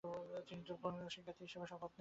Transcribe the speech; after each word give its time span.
তিনি 0.47 0.61
দ্রেপুং 0.65 0.79
বৌদ্ধবিহারে 0.83 1.13
শিক্ষার্থী 1.15 1.43
হিসেবে 1.47 1.65
শপথ 1.71 1.81
নেন। 1.81 1.89